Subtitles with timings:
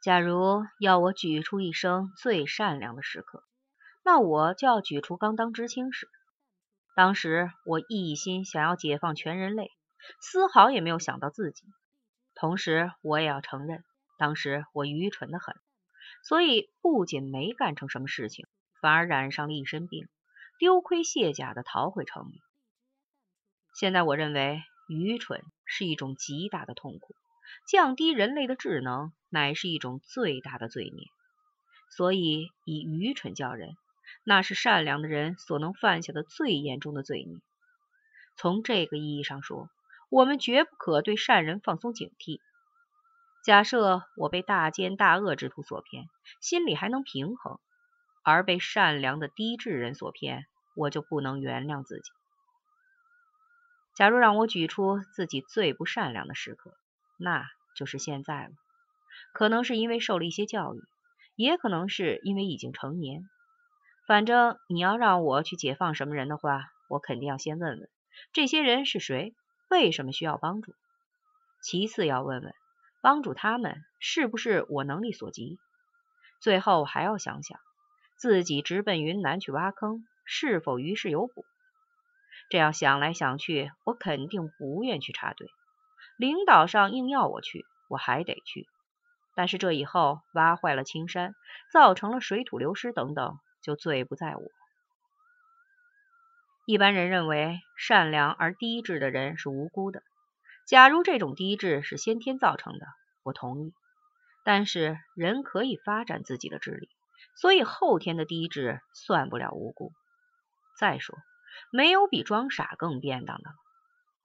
[0.00, 3.42] 假如要我举出一生最善良的时刻，
[4.04, 6.08] 那我就要举出刚当知青时。
[6.94, 9.72] 当时我一心想要解放全人类，
[10.20, 11.64] 丝毫也没有想到自己。
[12.34, 13.82] 同时，我也要承认，
[14.18, 15.56] 当时我愚蠢的很，
[16.22, 18.46] 所以不仅没干成什么事情，
[18.80, 20.08] 反而染上了一身病，
[20.60, 22.40] 丢盔卸甲的逃回城里。
[23.74, 27.16] 现在我认为，愚蠢是一种极大的痛苦。
[27.66, 31.06] 降低人类的智能，乃是一种最大的罪孽。
[31.90, 33.76] 所以，以愚蠢教人，
[34.24, 37.38] 那是善良的人所能犯下的最严重的罪孽。
[38.36, 39.68] 从这个意义上说，
[40.10, 42.40] 我们绝不可对善人放松警惕。
[43.44, 46.08] 假设我被大奸大恶之徒所骗，
[46.40, 47.58] 心里还能平衡；
[48.22, 52.10] 而被善良的低智人所骗，我就不能原谅自己。
[53.94, 56.76] 假如让我举出自己最不善良的时刻，
[57.18, 57.44] 那
[57.76, 58.50] 就是现在了。
[59.34, 60.80] 可能是因为受了一些教育，
[61.36, 63.28] 也可能是因为已经成年。
[64.06, 67.90] 反正你要让我去解放什么人的话，我肯定要先问问
[68.32, 69.34] 这些人是谁，
[69.68, 70.72] 为什么需要帮助。
[71.62, 72.54] 其次要问问
[73.02, 75.58] 帮助他们是不是我能力所及。
[76.40, 77.58] 最后还要想想
[78.16, 81.44] 自己直奔云南去挖坑，是否于事有补。
[82.48, 85.48] 这样想来想去，我肯定不愿去插队。
[86.18, 88.66] 领导上硬要我去，我还得去。
[89.36, 91.36] 但是这以后挖坏了青山，
[91.72, 94.42] 造成了水土流失等等，就罪不在我。
[96.66, 100.02] 一般人认为善良而低智的人是无辜的。
[100.66, 102.86] 假如这种低智是先天造成的，
[103.22, 103.72] 我同意。
[104.42, 106.88] 但是人可以发展自己的智力，
[107.36, 109.92] 所以后天的低智算不了无辜。
[110.76, 111.16] 再说，
[111.70, 113.56] 没有比装傻更便当的了。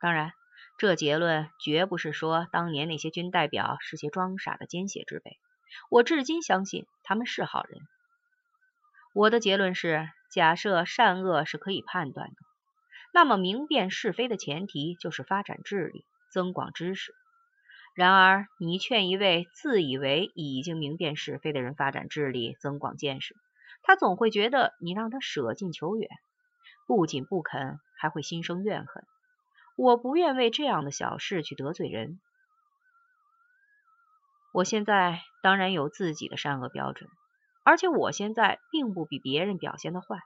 [0.00, 0.32] 当然。
[0.78, 5.38] 这结论绝不是说当年那些军代表是些装傻的奸邪之辈，
[5.90, 7.80] 我至今相信他们是好人。
[9.14, 12.36] 我的结论是：假设善恶是可以判断的，
[13.14, 17.14] 那么明辨是非的前提就是发展智力、增广知识。
[17.94, 23.34] 然而，你劝一位自以为已经明辨是非的人发展智力、增广见识，
[23.82, 26.10] 他总会觉得你让他舍近求远，
[26.86, 29.02] 不仅不肯，还会心生怨恨。
[29.76, 32.18] 我不愿为这样的小事去得罪人。
[34.52, 37.10] 我现在当然有自己的善恶标准，
[37.62, 40.18] 而且我现在并不比别人表现的坏。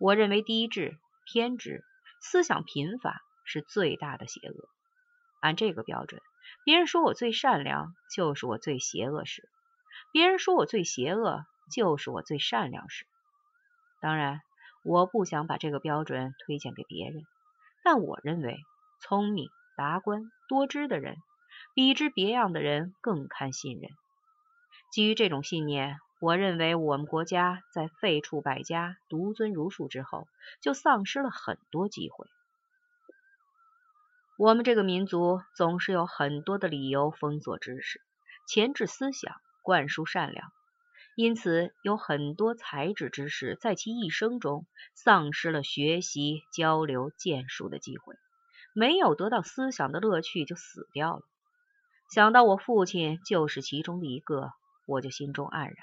[0.00, 1.84] 我认为低智、偏执、
[2.20, 4.68] 思想贫乏是最大的邪恶。
[5.40, 6.20] 按这个标准，
[6.64, 9.42] 别人说我最善良，就是我最邪恶时；
[10.12, 13.06] 别人说我最邪恶，就是我最善良时。
[14.00, 14.40] 当然，
[14.82, 17.22] 我不想把这个标准推荐给别人。
[17.82, 18.58] 但我认为，
[19.00, 21.16] 聪明、达观、多知的人，
[21.74, 23.90] 比之别样的人更堪信任。
[24.92, 30.26] 基于这种信念，我认为我们国家在废黜百家、独尊儒术之后，
[30.60, 32.26] 就丧失了很多机会。
[34.36, 38.00] 我们这个民族总是有很多的理由封锁知识、
[38.46, 40.52] 钳制思想、灌输善良。
[41.16, 48.14] 因此，有很多才智之士在其一生中丧失了学习、交流、建树的机会，
[48.72, 51.22] 没有得到思想的乐趣就死掉了。
[52.14, 54.52] 想到我父亲就是其中的一个，
[54.86, 55.76] 我就心中黯然。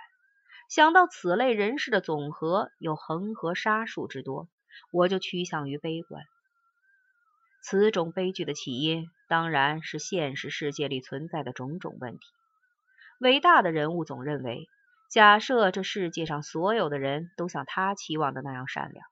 [0.69, 4.47] 想到此类人士的总和有恒河沙数之多，
[4.91, 6.23] 我就趋向于悲观。
[7.61, 12.25] 此种悲剧的起因，当然是现实世界里存在的种种问题。
[13.19, 14.67] 伟大的人物总认为。
[15.09, 19.05] 假设这世界上所有的人都像他期望的那样善良，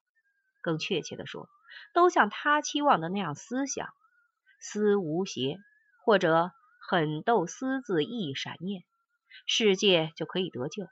[0.61, 1.47] 更确切的说，
[1.93, 3.87] 都像他期望的那样思想，
[4.59, 5.57] 思无邪，
[6.03, 6.51] 或者
[6.81, 8.83] 狠斗思字一闪念，
[9.47, 10.85] 世界就可以得救。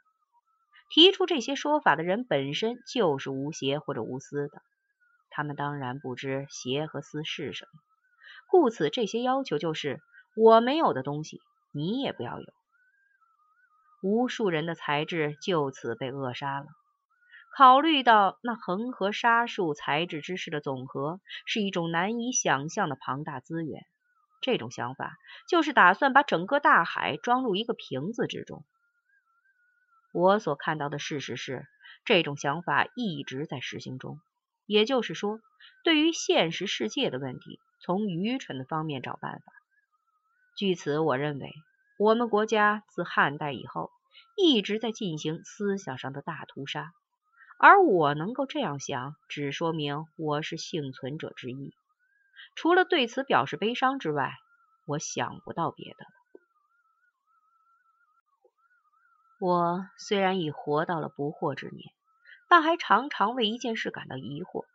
[0.90, 4.62] 提出这些说法的人本身就是无邪或者无私的，
[5.30, 7.80] 他们当然不知邪和私是什么，
[8.50, 10.00] 故此这些要求就是
[10.36, 11.42] 我没有的东西，
[11.74, 12.54] 你也不要有。
[14.04, 16.66] 无数人的才智就此被扼杀了。
[17.56, 23.86] 考虑到那恒河沙数才智之士的总和是一种难以想象的庞大资源，
[24.42, 25.16] 这种想法
[25.48, 28.66] 就是打算把整个大海装入一个瓶子之中。
[30.12, 31.66] 我所看到的事实是，
[32.04, 34.20] 这种想法一直在实行中。
[34.66, 35.40] 也就是说，
[35.86, 39.54] 对于现实世界的问题，从愚蠢的方面找办法。
[40.58, 41.54] 据此，我认为。
[42.00, 43.92] 我们国家自汉代以后
[44.36, 46.92] 一直在进行思想上的大屠杀，
[47.60, 51.74] 而我能够这样想，只说明我是幸存者之一。
[52.56, 54.34] 除了对此表示悲伤之外，
[54.86, 56.10] 我想不到别的了。
[59.40, 61.94] 我虽然已活到了不惑之年，
[62.48, 64.66] 但还常常为一件事感到疑惑：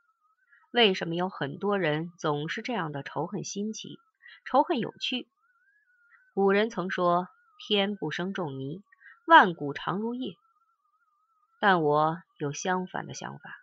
[0.71, 3.99] 为什么有很多人总是这样的仇恨新奇、
[4.45, 5.27] 仇恨有趣？
[6.35, 7.29] 古人曾说
[7.67, 8.83] ：“天不生仲尼，
[9.29, 10.35] 万古长如夜。”
[11.61, 13.55] 但我有相反的想法。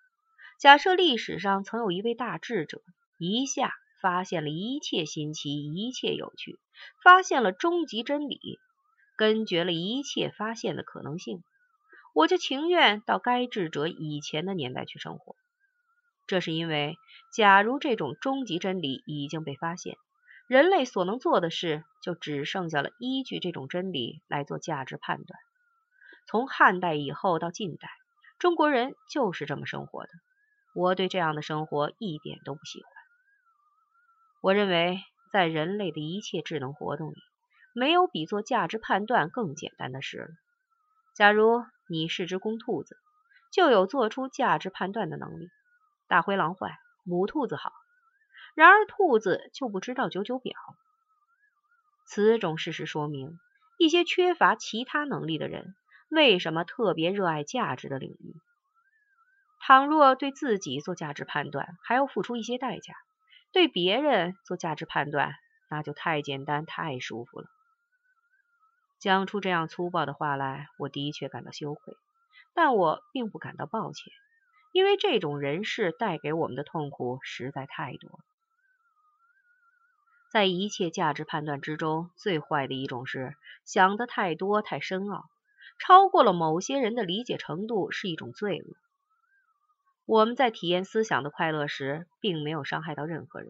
[0.59, 2.81] 假设历史上曾有一位大智者，
[3.17, 6.59] 一下发现了一切新奇、一切有趣，
[7.03, 8.59] 发现了终极真理。
[9.17, 11.41] 根绝了一切发现的可能性，
[12.13, 15.35] 我就情愿到该智者以前的年代去生活。
[16.27, 16.97] 这是因为，
[17.33, 19.95] 假如这种终极真理已经被发现，
[20.47, 25.39] 人类所能做的事就只剩下了依据这种真理来做价值判断。
[26.27, 27.89] 从汉代以后到近代，
[28.39, 30.09] 中国人就是这么生活的。
[30.73, 32.91] 我对这样的生活一点都不喜欢。
[34.41, 35.01] 我认为，
[35.31, 37.15] 在人类的一切智能活动里，
[37.73, 40.27] 没有比做价值判断更简单的事了。
[41.15, 42.97] 假如你是只公兔子，
[43.51, 45.49] 就有做出价值判断的能力。
[46.07, 47.71] 大灰狼坏，母兔子好。
[48.53, 50.53] 然而兔子就不知道九九表。
[52.05, 53.39] 此种事实说明，
[53.77, 55.75] 一些缺乏其他能力的人
[56.09, 58.35] 为什么特别热爱价值的领域。
[59.59, 62.93] 倘若对自己做价值判断还要付出一些代价，
[63.51, 65.33] 对别人做价值判断
[65.69, 67.47] 那就太简单、太舒服了。
[68.99, 71.95] 讲出这样粗暴的话来，我的确感到羞愧，
[72.53, 74.13] 但我并不感到抱歉，
[74.71, 78.19] 因为这种人事带给我们的痛苦实在太多了。
[80.31, 85.25] 在一切价值判断之中，最坏的一种是想的太多、太深奥，
[85.77, 88.75] 超过了某些人的理解程度，是一种罪恶。
[90.05, 93.49] 我们在体验思想的快乐时，并没有伤害到任何人。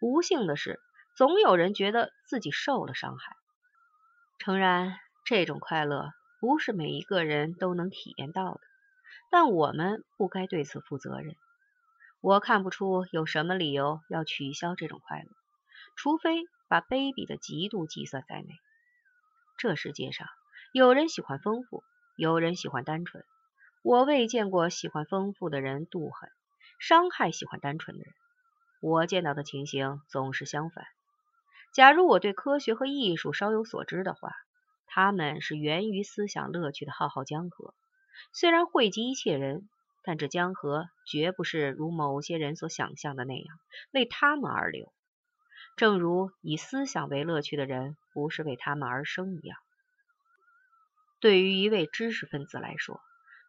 [0.00, 0.80] 不幸的是，
[1.16, 3.36] 总有人觉得自己受了伤害。
[4.38, 8.60] 诚然，这种快乐不是每一个人都能体验到的，
[9.30, 11.34] 但我们不该对此负责任。
[12.20, 15.28] 我看不出有什么理由要取消这种快乐，
[15.96, 18.48] 除非把卑鄙的嫉妒计算在内。
[19.56, 20.28] 这世界上
[20.72, 21.82] 有人喜欢丰富，
[22.14, 23.24] 有人喜欢单纯。
[23.82, 26.30] 我未见过喜欢丰富的人妒恨、
[26.78, 28.12] 伤害喜欢单纯的人。
[28.82, 30.84] 我见到的情形总是相反。
[31.72, 34.30] 假如我对科学和艺术稍有所知的话，
[34.86, 37.72] 他们是源于思想乐趣的浩浩江河。
[38.34, 39.70] 虽然汇集一切人，
[40.02, 43.58] 但这江河绝不是如某些人所想象的那样
[43.90, 44.92] 为他们而流，
[45.76, 49.58] 正如以思想为乐趣的人不是为他们而生一样。
[51.20, 53.00] 对于一位知识分子来说，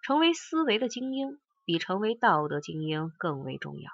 [0.02, 3.92] 成为思维的精英比成为道德精英更为重要。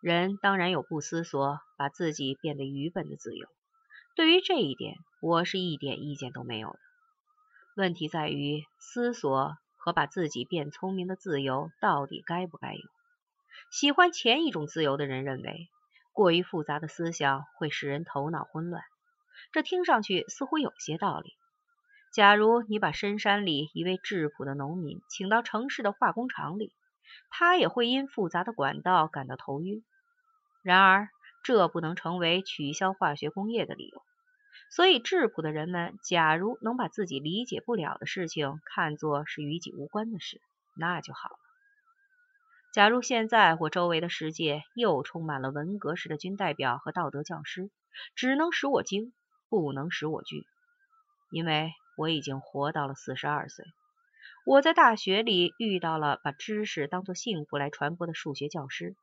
[0.00, 3.46] 人当然有不思索，把自己变得愚笨的自由。
[4.16, 6.78] 对于这一点，我是一点意见都没有的。
[7.76, 12.82] 问题在于思索和把自己变聪明的自由到底该不该有？
[13.70, 15.68] 喜欢前一种自由的人认为，
[16.12, 18.82] 过于复杂的思想会使人头脑混乱。
[19.52, 21.32] 这听上去似乎有些道理。
[22.12, 26.70] 假如你把深山里一位质朴的农民请到城市的化工厂里，
[27.30, 29.82] 他也会因复杂的管道感到头晕。
[30.62, 31.08] 然而，
[31.42, 34.02] 这不能成为取消化学工业的理由。
[34.70, 40.38] 所以，质朴的人们，假如能把自己理解不了的事情看作是与己无关的事，
[40.76, 41.36] 那就好了。
[42.74, 47.70] 假如现在我周围的世界又充满了文革式的军代表和道德教师，
[48.14, 49.14] 只能使我惊，
[49.48, 50.46] 不能使我惧，
[51.30, 53.64] 因为我已经活到了四十二岁。
[54.44, 58.96] 我在大学里遇到了把知识当作幸福来传播的数学教师。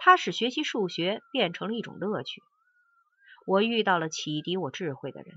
[0.00, 2.40] 他使学习数学变成了一种乐趣。
[3.46, 5.34] 我遇到了启迪我智慧的人，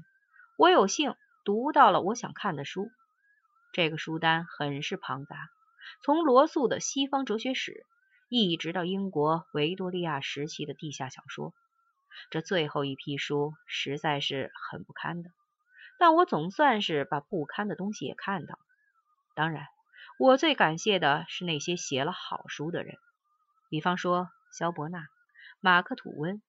[0.55, 2.91] 我有幸读到了我想看的书。
[3.74, 5.50] 这个书单很是庞杂，
[6.03, 7.71] 从罗素的《西方哲学史》
[8.29, 11.53] 一直到英国维多利亚时期的地下小说。
[12.29, 15.31] 这最后一批书实在是很不堪的，
[16.01, 18.60] 但我总算是把不堪的东西也看到了。
[19.36, 19.67] 当然，
[20.17, 22.98] 我最感谢的是那些写了好书的人，
[23.70, 24.27] 比方说。
[24.53, 25.08] 肖伯纳、
[25.62, 26.41] 马克吐温、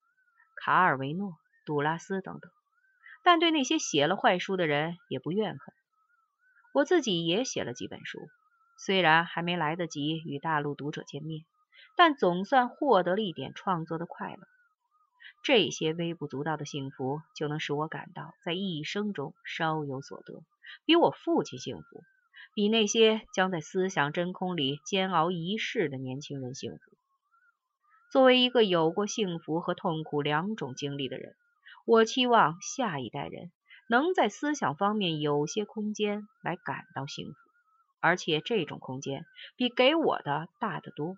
[0.57, 2.51] 卡尔维诺、杜拉斯等等，
[3.23, 5.75] 但对那些写了坏书的人也不怨恨。
[6.73, 8.19] 我自己也写了几本书，
[8.77, 11.45] 虽然还没来得及与大陆读者见面，
[11.95, 14.49] 但总算获得了一点创作的快乐。
[15.43, 20.45] 这些微不足道的幸福，就能使我感到在一生中稍有所得，
[20.85, 22.05] 比我父亲幸福，
[22.55, 26.79] 比那些将在思想真空里煎熬一世的年轻人幸福。
[28.13, 31.35] 作为一个有过幸福和痛苦两种经历的人，
[31.87, 33.51] 我期望下一代人
[33.89, 37.35] 能在思想方面有些空间来感到幸福，
[38.01, 39.25] 而且这种空间
[39.57, 41.17] 比给我的大得多。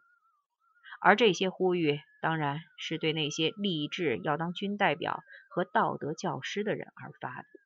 [1.05, 7.64] 而这些呼吁，当然是对那些立志要当军代表和道德教师的人而发的。